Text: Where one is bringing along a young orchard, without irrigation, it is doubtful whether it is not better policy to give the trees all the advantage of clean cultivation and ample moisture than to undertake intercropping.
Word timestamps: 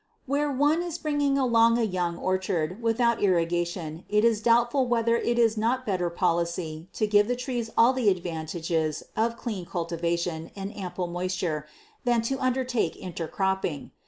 Where 0.25 0.51
one 0.51 0.81
is 0.81 0.97
bringing 0.97 1.37
along 1.37 1.77
a 1.77 1.83
young 1.83 2.17
orchard, 2.17 2.81
without 2.81 3.21
irrigation, 3.21 4.03
it 4.09 4.25
is 4.25 4.41
doubtful 4.41 4.87
whether 4.87 5.15
it 5.15 5.37
is 5.37 5.57
not 5.57 5.85
better 5.85 6.09
policy 6.09 6.87
to 6.93 7.05
give 7.05 7.27
the 7.27 7.35
trees 7.35 7.69
all 7.77 7.93
the 7.93 8.09
advantage 8.09 8.71
of 9.15 9.37
clean 9.37 9.63
cultivation 9.63 10.49
and 10.55 10.75
ample 10.75 11.05
moisture 11.05 11.67
than 12.03 12.23
to 12.23 12.39
undertake 12.39 12.95
intercropping. 12.99 13.91